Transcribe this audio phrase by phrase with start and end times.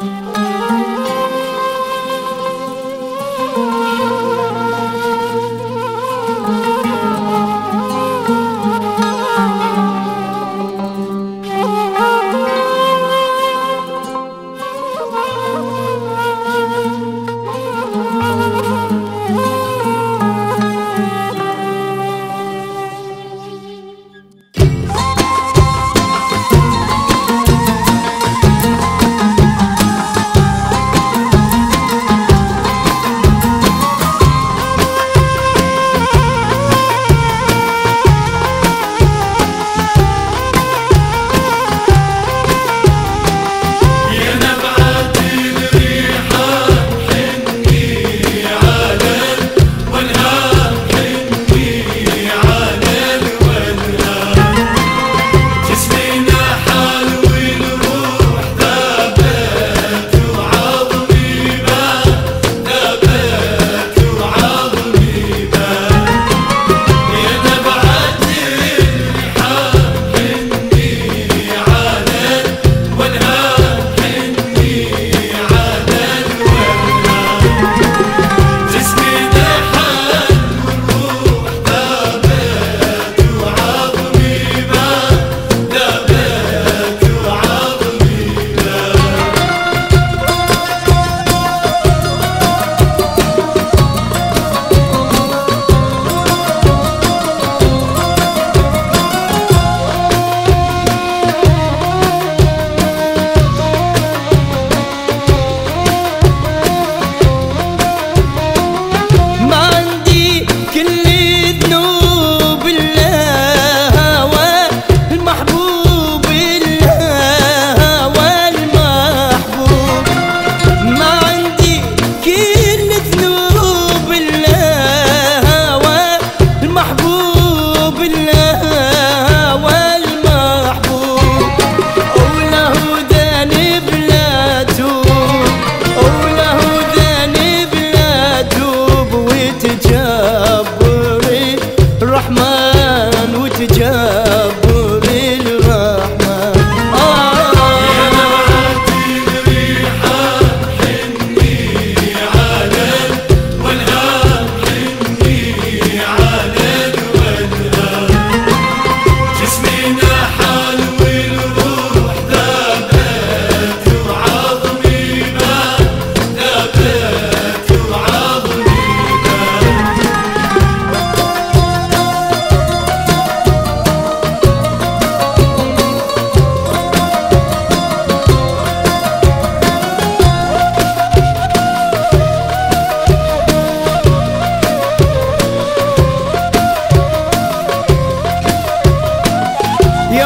[0.00, 0.49] Música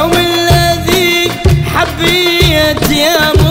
[0.05, 1.31] اليوم الذي
[1.75, 3.44] حبيت يا مرحبا